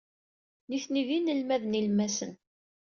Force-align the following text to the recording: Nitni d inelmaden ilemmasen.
Nitni 0.69 1.03
d 1.07 1.09
inelmaden 1.17 1.77
ilemmasen. 1.79 2.31